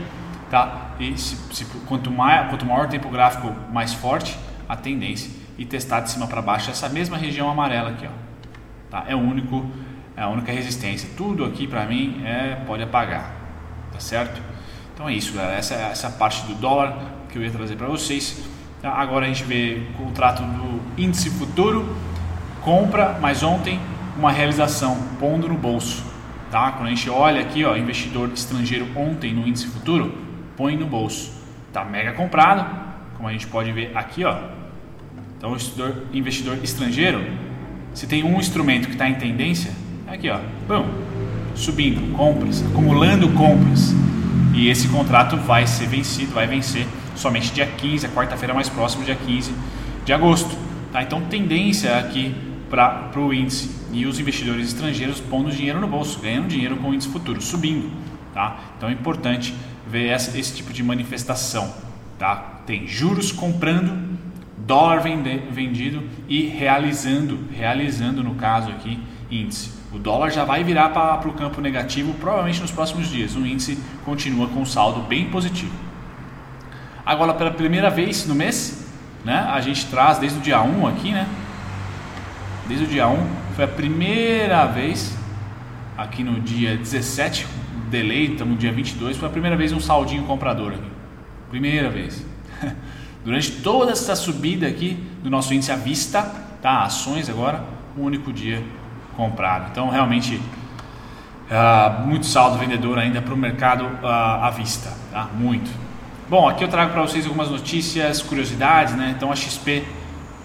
tá? 0.50 0.88
E 0.98 1.16
se, 1.16 1.36
se, 1.52 1.64
quanto, 1.86 2.10
mais, 2.10 2.48
quanto 2.50 2.66
maior 2.66 2.86
o 2.86 2.88
tempo 2.88 3.08
gráfico 3.08 3.54
mais 3.72 3.94
forte, 3.94 4.36
a 4.68 4.76
tendência 4.76 5.30
e 5.56 5.64
testar 5.64 6.00
de 6.00 6.10
cima 6.10 6.26
para 6.26 6.40
baixo 6.40 6.70
essa 6.70 6.88
mesma 6.88 7.16
região 7.16 7.50
amarela 7.50 7.90
aqui, 7.90 8.06
ó. 8.06 8.28
Tá? 8.90 9.04
É 9.08 9.14
o 9.14 9.18
único, 9.18 9.66
é 10.18 10.22
a 10.22 10.28
única 10.28 10.50
resistência. 10.50 11.08
Tudo 11.16 11.44
aqui 11.44 11.66
para 11.66 11.86
mim 11.86 12.22
é 12.24 12.56
pode 12.66 12.82
apagar, 12.82 13.32
tá 13.92 14.00
certo? 14.00 14.42
Então 14.92 15.08
é 15.08 15.14
isso, 15.14 15.32
galera. 15.32 15.56
Essa 15.56 15.74
é 15.74 15.90
essa 15.92 16.10
parte 16.10 16.44
do 16.44 16.54
dólar 16.56 16.98
que 17.30 17.38
eu 17.38 17.44
ia 17.44 17.50
trazer 17.52 17.76
para 17.76 17.86
vocês. 17.86 18.42
Tá? 18.82 18.90
Agora 18.90 19.26
a 19.26 19.28
gente 19.28 19.44
vê 19.44 19.86
o 19.94 20.04
contrato 20.04 20.42
do 20.42 20.80
índice 21.00 21.30
futuro, 21.30 21.96
compra, 22.62 23.16
mas 23.20 23.44
ontem 23.44 23.80
uma 24.16 24.32
realização, 24.32 24.98
pondo 25.20 25.48
no 25.48 25.56
bolso. 25.56 26.04
Tá? 26.50 26.72
Quando 26.72 26.88
a 26.88 26.90
gente 26.90 27.08
olha 27.08 27.40
aqui, 27.40 27.64
ó, 27.64 27.76
investidor 27.76 28.30
estrangeiro 28.34 28.88
ontem 28.96 29.32
no 29.32 29.46
índice 29.46 29.68
futuro, 29.68 30.12
põe 30.56 30.76
no 30.76 30.86
bolso. 30.86 31.32
Tá 31.72 31.84
mega 31.84 32.12
comprado, 32.12 32.66
como 33.16 33.28
a 33.28 33.32
gente 33.32 33.46
pode 33.46 33.70
ver 33.70 33.96
aqui, 33.96 34.24
ó, 34.24 34.36
então, 35.36 35.52
investidor, 35.52 36.02
investidor 36.12 36.58
estrangeiro, 36.64 37.24
se 37.94 38.08
tem 38.08 38.24
um 38.24 38.40
instrumento 38.40 38.86
que 38.86 38.94
está 38.94 39.08
em 39.08 39.14
tendência, 39.14 39.70
é 39.70 39.87
aqui, 40.08 40.30
ó, 40.30 40.38
bom, 40.66 40.86
subindo, 41.54 42.12
compras, 42.16 42.64
acumulando 42.64 43.28
compras. 43.30 43.94
E 44.54 44.68
esse 44.68 44.88
contrato 44.88 45.36
vai 45.36 45.66
ser 45.66 45.86
vencido, 45.86 46.32
vai 46.32 46.46
vencer 46.46 46.86
somente 47.14 47.52
dia 47.52 47.66
15, 47.66 48.06
a 48.06 48.08
quarta-feira 48.08 48.54
mais 48.54 48.68
próxima, 48.68 49.04
dia 49.04 49.14
15 49.14 49.52
de 50.04 50.12
agosto. 50.12 50.56
Tá? 50.92 51.02
Então, 51.02 51.20
tendência 51.22 51.96
aqui 51.96 52.34
para 52.68 53.10
o 53.16 53.32
índice 53.32 53.70
e 53.92 54.04
os 54.06 54.18
investidores 54.18 54.68
estrangeiros 54.68 55.20
pondo 55.20 55.50
dinheiro 55.50 55.80
no 55.80 55.86
bolso, 55.86 56.18
ganhando 56.20 56.48
dinheiro 56.48 56.76
com 56.76 56.90
o 56.90 56.94
índice 56.94 57.08
futuro, 57.10 57.40
subindo. 57.40 57.90
Tá? 58.34 58.58
Então, 58.76 58.88
é 58.88 58.92
importante 58.92 59.54
ver 59.86 60.08
essa, 60.08 60.36
esse 60.36 60.54
tipo 60.54 60.72
de 60.72 60.82
manifestação. 60.82 61.72
Tá? 62.18 62.62
Tem 62.66 62.86
juros 62.86 63.30
comprando 63.30 64.18
dólar 64.56 65.02
vendido 65.50 66.02
e 66.28 66.42
realizando, 66.42 67.38
realizando 67.52 68.24
no 68.24 68.34
caso 68.34 68.70
aqui, 68.70 68.98
índice. 69.30 69.77
O 69.92 69.98
dólar 69.98 70.30
já 70.30 70.44
vai 70.44 70.62
virar 70.62 70.90
para 70.90 71.28
o 71.28 71.32
campo 71.32 71.60
negativo 71.60 72.12
provavelmente 72.14 72.60
nos 72.60 72.70
próximos 72.70 73.08
dias. 73.08 73.34
O 73.34 73.46
índice 73.46 73.78
continua 74.04 74.48
com 74.48 74.64
saldo 74.66 75.00
bem 75.00 75.30
positivo. 75.30 75.72
Agora, 77.04 77.32
pela 77.32 77.50
primeira 77.50 77.88
vez 77.88 78.26
no 78.26 78.34
mês, 78.34 78.86
né, 79.24 79.48
a 79.50 79.60
gente 79.62 79.86
traz 79.86 80.18
desde 80.18 80.38
o 80.38 80.42
dia 80.42 80.60
1 80.60 80.86
aqui, 80.86 81.10
né? 81.10 81.26
Desde 82.66 82.84
o 82.84 82.88
dia 82.88 83.08
1, 83.08 83.26
foi 83.56 83.64
a 83.64 83.68
primeira 83.68 84.66
vez, 84.66 85.16
aqui 85.96 86.22
no 86.22 86.38
dia 86.38 86.76
17, 86.76 87.46
delay, 87.88 88.32
estamos 88.32 88.54
no 88.54 88.60
dia 88.60 88.70
22, 88.70 89.16
foi 89.16 89.26
a 89.26 89.32
primeira 89.32 89.56
vez 89.56 89.72
um 89.72 89.80
saldinho 89.80 90.24
comprador 90.24 90.74
aqui. 90.74 90.90
Primeira 91.48 91.88
vez. 91.88 92.26
Durante 93.24 93.52
toda 93.62 93.92
essa 93.92 94.14
subida 94.14 94.66
aqui 94.66 95.02
do 95.22 95.30
nosso 95.30 95.54
índice 95.54 95.72
à 95.72 95.76
vista, 95.76 96.22
tá? 96.60 96.82
Ações 96.82 97.30
agora, 97.30 97.64
um 97.96 98.02
único 98.02 98.30
dia 98.30 98.62
comprado. 99.18 99.68
Então, 99.70 99.90
realmente 99.90 100.40
Uh, 101.48 102.06
muito 102.06 102.26
saldo 102.26 102.58
vendedor 102.58 102.98
ainda 102.98 103.22
para 103.22 103.32
o 103.32 103.36
mercado 103.36 103.82
uh, 103.82 104.06
à 104.06 104.50
vista, 104.50 104.92
tá? 105.10 105.30
Muito. 105.34 105.70
Bom, 106.28 106.46
aqui 106.46 106.62
eu 106.62 106.68
trago 106.68 106.92
para 106.92 107.00
vocês 107.00 107.24
algumas 107.24 107.48
notícias, 107.48 108.20
curiosidades, 108.20 108.94
né? 108.94 109.14
Então 109.16 109.32
a 109.32 109.34
XP 109.34 109.82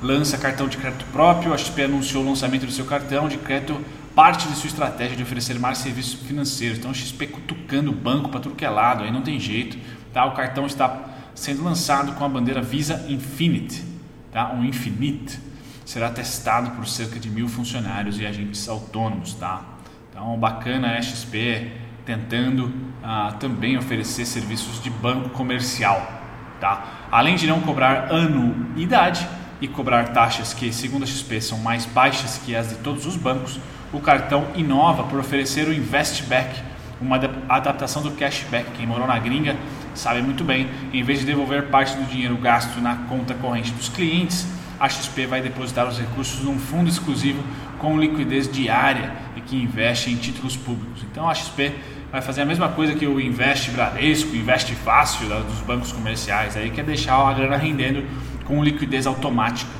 lança 0.01 0.37
cartão 0.37 0.65
de 0.69 0.77
crédito 0.77 1.03
próprio, 1.11 1.53
a 1.53 1.57
XP 1.57 1.83
anunciou 1.83 2.23
o 2.23 2.29
lançamento 2.29 2.65
do 2.65 2.71
seu 2.71 2.85
cartão 2.85 3.27
de 3.27 3.37
crédito, 3.37 3.77
parte 4.15 4.47
de 4.47 4.55
sua 4.55 4.67
estratégia 4.67 5.17
de 5.17 5.23
oferecer 5.23 5.59
mais 5.59 5.79
serviços 5.79 6.13
financeiros. 6.25 6.77
Então 6.77 6.89
a 6.89 6.93
XP 6.93 7.27
cutucando 7.27 7.91
o 7.91 7.93
banco 7.93 8.29
para 8.29 8.39
tudo 8.39 8.55
que 8.55 8.63
é 8.63 8.69
lado, 8.69 9.03
aí 9.03 9.11
não 9.11 9.21
tem 9.21 9.37
jeito, 9.37 9.77
tá? 10.13 10.23
O 10.23 10.31
cartão 10.31 10.65
está 10.65 11.01
sendo 11.35 11.65
lançado 11.65 12.13
com 12.13 12.23
a 12.23 12.29
bandeira 12.29 12.61
Visa 12.61 13.05
Infinite, 13.09 13.83
tá? 14.31 14.53
Um 14.53 14.63
Infinite 14.63 15.37
será 15.85 16.09
testado 16.09 16.71
por 16.71 16.87
cerca 16.87 17.19
de 17.19 17.29
mil 17.29 17.47
funcionários 17.47 18.19
e 18.19 18.25
agentes 18.25 18.67
autônomos, 18.67 19.33
tá? 19.33 19.61
Então, 20.09 20.37
bacana 20.37 20.97
a 20.97 21.01
XP 21.01 21.71
tentando 22.05 22.71
ah, 23.03 23.35
também 23.39 23.77
oferecer 23.77 24.25
serviços 24.25 24.81
de 24.81 24.89
banco 24.89 25.29
comercial. 25.29 26.21
Tá? 26.59 27.07
Além 27.11 27.35
de 27.35 27.47
não 27.47 27.59
cobrar 27.61 28.11
anuidade 28.11 29.27
e 29.59 29.67
cobrar 29.67 30.09
taxas 30.09 30.53
que, 30.53 30.71
segundo 30.71 31.03
a 31.03 31.05
XP, 31.05 31.41
são 31.41 31.57
mais 31.57 31.85
baixas 31.85 32.37
que 32.37 32.55
as 32.55 32.69
de 32.69 32.75
todos 32.75 33.05
os 33.05 33.17
bancos, 33.17 33.59
o 33.91 33.99
cartão 33.99 34.47
inova 34.55 35.03
por 35.03 35.19
oferecer 35.19 35.67
o 35.67 35.73
Investback, 35.73 36.61
uma 37.01 37.19
adaptação 37.49 38.01
do 38.01 38.11
cashback. 38.11 38.71
Quem 38.77 38.87
morou 38.87 39.05
na 39.05 39.19
gringa 39.19 39.57
sabe 39.93 40.21
muito 40.21 40.43
bem, 40.43 40.69
em 40.93 41.03
vez 41.03 41.19
de 41.19 41.25
devolver 41.25 41.67
parte 41.67 41.95
do 41.95 42.03
dinheiro 42.05 42.37
gasto 42.37 42.79
na 42.79 42.95
conta 43.09 43.33
corrente 43.33 43.71
dos 43.71 43.89
clientes, 43.89 44.47
a 44.79 44.89
XP 44.89 45.25
vai 45.25 45.41
depositar 45.41 45.87
os 45.87 45.97
recursos 45.97 46.43
num 46.43 46.57
fundo 46.57 46.89
exclusivo 46.89 47.43
com 47.79 47.99
liquidez 47.99 48.51
diária 48.51 49.13
e 49.35 49.41
que 49.41 49.55
investe 49.55 50.11
em 50.11 50.15
títulos 50.15 50.55
públicos. 50.55 51.03
Então 51.03 51.29
a 51.29 51.33
XP 51.33 51.73
vai 52.11 52.21
fazer 52.21 52.43
a 52.43 52.45
mesma 52.45 52.69
coisa 52.69 52.93
que 52.93 53.07
o 53.07 53.19
Investe 53.19 53.71
Bradesco, 53.71 54.35
Investe 54.35 54.75
Fácil 54.75 55.27
dos 55.43 55.61
bancos 55.61 55.91
comerciais, 55.91 56.55
aí 56.55 56.69
que 56.69 56.79
é 56.79 56.83
deixar 56.83 57.15
a 57.15 57.33
grana 57.33 57.57
rendendo 57.57 58.07
com 58.45 58.63
liquidez 58.63 59.07
automática. 59.07 59.71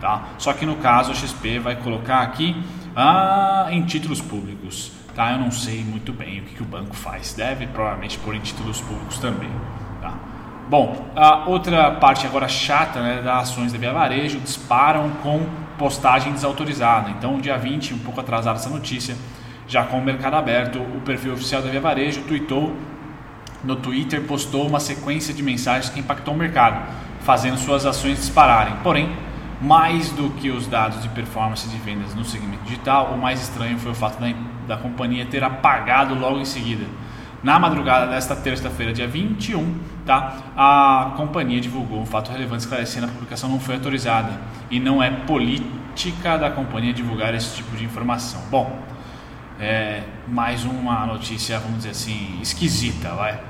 Tá? 0.00 0.30
Só 0.38 0.52
que 0.52 0.66
no 0.66 0.76
caso 0.76 1.12
a 1.12 1.14
XP 1.14 1.58
vai 1.58 1.76
colocar 1.76 2.22
aqui 2.22 2.56
ah, 2.96 3.68
em 3.70 3.82
títulos 3.82 4.20
públicos. 4.20 4.90
Tá? 5.14 5.32
Eu 5.32 5.38
não 5.38 5.50
sei 5.50 5.84
muito 5.84 6.12
bem 6.12 6.40
o 6.40 6.42
que, 6.44 6.54
que 6.56 6.62
o 6.62 6.66
banco 6.66 6.96
faz. 6.96 7.34
Deve 7.34 7.66
provavelmente 7.66 8.18
pôr 8.18 8.34
em 8.34 8.40
títulos 8.40 8.80
públicos 8.80 9.18
também. 9.18 9.50
Bom, 10.68 11.10
a 11.14 11.48
outra 11.48 11.90
parte 11.92 12.26
agora 12.26 12.48
chata 12.48 13.00
né, 13.00 13.20
das 13.22 13.50
ações 13.50 13.72
da 13.72 13.78
Via 13.78 13.92
Varejo 13.92 14.40
disparam 14.40 15.10
com 15.22 15.44
postagem 15.76 16.32
desautorizada. 16.32 17.10
Então, 17.10 17.40
dia 17.40 17.58
20, 17.58 17.94
um 17.94 17.98
pouco 17.98 18.20
atrasada 18.20 18.58
essa 18.58 18.70
notícia, 18.70 19.16
já 19.66 19.84
com 19.84 19.98
o 19.98 20.02
mercado 20.02 20.34
aberto, 20.34 20.78
o 20.78 21.00
perfil 21.00 21.34
oficial 21.34 21.62
da 21.62 21.70
Via 21.70 21.80
Varejo 21.80 22.22
tweetou 22.22 22.74
no 23.64 23.76
Twitter, 23.76 24.22
postou 24.22 24.66
uma 24.66 24.80
sequência 24.80 25.32
de 25.32 25.42
mensagens 25.42 25.88
que 25.88 26.00
impactou 26.00 26.34
o 26.34 26.36
mercado, 26.36 26.80
fazendo 27.20 27.56
suas 27.56 27.86
ações 27.86 28.18
dispararem. 28.18 28.74
Porém, 28.82 29.12
mais 29.60 30.10
do 30.10 30.30
que 30.30 30.50
os 30.50 30.66
dados 30.66 31.02
de 31.02 31.08
performance 31.08 31.68
de 31.68 31.76
vendas 31.78 32.14
no 32.14 32.24
segmento 32.24 32.64
digital, 32.64 33.12
o 33.14 33.18
mais 33.18 33.40
estranho 33.40 33.78
foi 33.78 33.92
o 33.92 33.94
fato 33.94 34.20
da, 34.20 34.32
da 34.66 34.76
companhia 34.76 35.24
ter 35.26 35.44
apagado 35.44 36.14
logo 36.14 36.40
em 36.40 36.44
seguida. 36.44 36.84
Na 37.42 37.58
madrugada 37.58 38.06
desta 38.06 38.36
terça-feira, 38.36 38.92
dia 38.92 39.08
21, 39.08 39.74
tá, 40.06 40.36
a 40.56 41.14
companhia 41.16 41.60
divulgou 41.60 42.00
um 42.00 42.06
fato 42.06 42.30
relevante 42.30 42.60
esclarecendo 42.60 43.06
a 43.06 43.08
publicação 43.08 43.50
não 43.50 43.58
foi 43.58 43.74
autorizada 43.74 44.30
e 44.70 44.78
não 44.78 45.02
é 45.02 45.10
política 45.10 46.36
da 46.36 46.50
companhia 46.50 46.92
divulgar 46.92 47.34
esse 47.34 47.56
tipo 47.56 47.76
de 47.76 47.84
informação. 47.84 48.40
Bom, 48.48 48.78
é 49.58 50.04
mais 50.28 50.64
uma 50.64 51.04
notícia, 51.04 51.58
vamos 51.58 51.78
dizer 51.78 51.90
assim, 51.90 52.38
esquisita, 52.40 53.10
vai. 53.10 53.40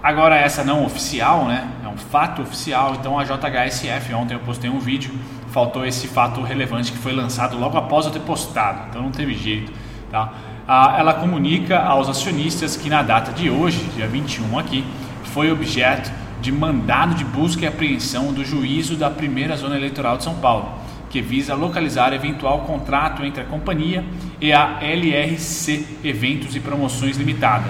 Agora 0.00 0.36
essa 0.36 0.62
não 0.62 0.84
oficial, 0.84 1.46
né? 1.46 1.66
É 1.82 1.88
um 1.88 1.96
fato 1.96 2.42
oficial. 2.42 2.94
Então 2.94 3.18
a 3.18 3.24
JHSF 3.24 4.14
ontem 4.14 4.34
eu 4.34 4.40
postei 4.40 4.70
um 4.70 4.78
vídeo, 4.78 5.12
faltou 5.48 5.84
esse 5.84 6.06
fato 6.06 6.40
relevante 6.42 6.92
que 6.92 6.98
foi 6.98 7.12
lançado 7.12 7.58
logo 7.58 7.76
após 7.76 8.06
eu 8.06 8.12
ter 8.12 8.20
postado. 8.20 8.88
Então 8.90 9.02
não 9.02 9.10
teve 9.10 9.34
jeito, 9.34 9.72
tá? 10.10 10.32
Ela 10.66 11.12
comunica 11.14 11.78
aos 11.78 12.08
acionistas 12.08 12.74
que 12.74 12.88
na 12.88 13.02
data 13.02 13.32
de 13.32 13.50
hoje, 13.50 13.84
dia 13.94 14.06
21 14.08 14.58
aqui, 14.58 14.82
foi 15.24 15.52
objeto 15.52 16.10
de 16.40 16.50
mandado 16.50 17.14
de 17.14 17.24
busca 17.24 17.64
e 17.64 17.68
apreensão 17.68 18.32
do 18.32 18.44
juízo 18.44 18.96
da 18.96 19.10
primeira 19.10 19.56
zona 19.56 19.76
eleitoral 19.76 20.16
de 20.16 20.24
São 20.24 20.34
Paulo, 20.36 20.72
que 21.10 21.20
visa 21.20 21.54
localizar 21.54 22.14
eventual 22.14 22.60
contrato 22.60 23.22
entre 23.24 23.42
a 23.42 23.44
companhia 23.44 24.04
e 24.40 24.52
a 24.54 24.78
LRC 24.80 25.86
Eventos 26.02 26.56
e 26.56 26.60
Promoções 26.60 27.18
Limitada, 27.18 27.68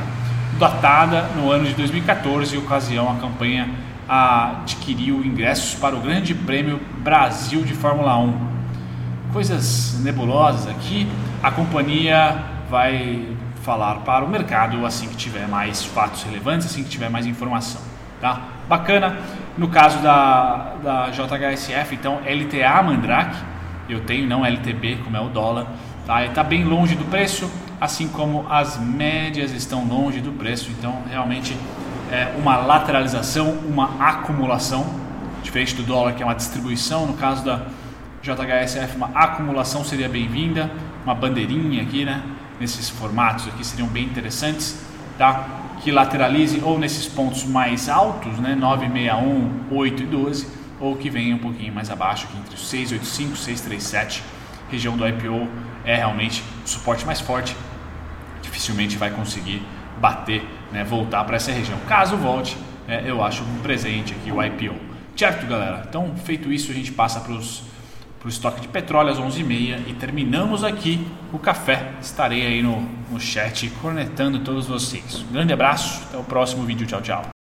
datada 0.59 1.23
no 1.37 1.51
ano 1.51 1.67
de 1.67 1.75
2014, 1.75 2.57
ocasião 2.57 3.11
a 3.11 3.17
campanha 3.17 3.71
adquiriu 4.09 5.25
ingressos 5.25 5.75
para 5.75 5.97
o 5.97 6.01
Grande 6.01 6.33
Prêmio 6.33 6.81
Brasil 6.99 7.63
de 7.63 7.75
Fórmula 7.75 8.17
1. 8.19 8.55
Coisas 9.33 10.01
nebulosas 10.03 10.69
aqui, 10.69 11.09
a 11.43 11.51
companhia 11.51 12.54
vai 12.75 13.29
falar 13.63 14.01
para 14.01 14.25
o 14.25 14.29
mercado 14.29 14.85
assim 14.85 15.07
que 15.07 15.15
tiver 15.17 15.47
mais 15.47 15.85
fatos 15.85 16.25
relevantes, 16.25 16.67
assim 16.67 16.83
que 16.83 16.91
tiver 16.91 17.09
mais 17.09 17.25
informação. 17.25 17.81
Tá? 18.21 18.49
Bacana. 18.69 19.17
No 19.57 19.69
caso 19.69 19.99
da, 19.99 20.75
da 20.83 21.11
JHSF, 21.11 21.95
então 21.95 22.19
LTA 22.27 22.83
Mandrake, 22.83 23.37
eu 23.89 24.01
tenho 24.01 24.27
não 24.27 24.45
LTB, 24.45 24.99
como 25.05 25.17
é 25.17 25.21
o 25.21 25.29
dólar, 25.29 25.69
tá? 26.05 26.25
Está 26.25 26.43
bem 26.43 26.65
longe 26.65 26.97
do 26.97 27.05
preço, 27.05 27.49
assim 27.81 28.09
como 28.09 28.45
as 28.51 28.77
médias 28.77 29.53
estão 29.53 29.85
longe 29.85 30.21
do 30.21 30.33
preço, 30.33 30.69
então 30.77 31.03
realmente 31.09 31.57
é 32.11 32.35
uma 32.37 32.57
lateralização, 32.57 33.53
uma 33.69 33.89
acumulação, 34.01 34.85
diferente 35.45 35.77
do 35.77 35.85
dólar 35.85 36.15
que 36.15 36.25
é 36.25 36.27
uma 36.27 36.35
distribuição, 36.35 37.07
no 37.07 37.15
caso 37.15 37.45
da 37.45 37.67
JHSF 38.21 38.97
uma 38.97 39.11
acumulação 39.15 39.85
seria 39.85 40.09
bem-vinda, 40.09 40.69
uma 41.05 41.15
bandeirinha 41.15 41.81
aqui, 41.81 42.05
né? 42.05 42.21
Nesses 42.61 42.89
formatos 42.89 43.49
aqui 43.49 43.65
seriam 43.65 43.89
bem 43.89 44.05
interessantes, 44.05 44.79
tá? 45.19 45.47
Que 45.83 45.91
lateralize 45.91 46.61
ou 46.63 46.79
nesses 46.79 47.07
pontos 47.07 47.45
mais 47.45 47.89
altos, 47.89 48.39
né? 48.39 48.55
961, 48.55 49.77
8 49.77 50.03
e 50.03 50.07
12, 50.07 50.49
ou 50.81 50.97
que 50.97 51.11
venha 51.11 51.35
um 51.35 51.39
pouquinho 51.39 51.73
mais 51.75 51.91
abaixo, 51.91 52.27
aqui 52.27 52.39
entre 52.39 52.57
685 52.57 53.35
e 53.35 53.37
637. 53.37 54.23
Região 54.71 54.97
do 54.97 55.07
IPO 55.07 55.49
é 55.85 55.97
realmente 55.97 56.43
o 56.65 56.69
suporte 56.69 57.05
mais 57.05 57.21
forte, 57.21 57.57
dificilmente 58.43 58.97
vai 58.97 59.11
conseguir 59.11 59.63
bater, 60.01 60.45
né? 60.73 60.83
voltar 60.85 61.25
para 61.25 61.37
essa 61.37 61.53
região. 61.53 61.79
Caso 61.87 62.17
volte, 62.17 62.57
é, 62.89 63.03
eu 63.07 63.23
acho 63.23 63.43
um 63.43 63.59
presente 63.59 64.15
aqui 64.15 64.31
o 64.33 64.43
IPO. 64.43 64.75
Certo, 65.17 65.47
galera? 65.47 65.85
Então, 65.89 66.15
feito 66.17 66.53
isso, 66.53 66.73
a 66.73 66.75
gente 66.75 66.91
passa 66.91 67.21
para 67.21 67.33
os 67.33 67.63
para 68.25 68.29
o 68.29 68.31
estoque 68.31 68.61
de 68.63 68.69
petróleo 68.69 69.11
às 69.11 69.19
11h30 69.19 69.87
e 69.87 69.93
terminamos 69.93 70.65
aqui 70.65 71.07
o 71.31 71.39
café. 71.39 71.93
Estarei 72.01 72.47
aí 72.47 72.63
no, 72.63 72.81
no 73.11 73.21
chat 73.21 73.69
cornetando 73.83 74.39
todos 74.39 74.67
vocês. 74.67 75.23
Um 75.29 75.33
grande 75.33 75.53
abraço, 75.53 76.03
até 76.09 76.17
o 76.17 76.25
próximo 76.25 76.65
vídeo. 76.65 76.87
Tchau, 76.87 77.03
tchau. 77.03 77.34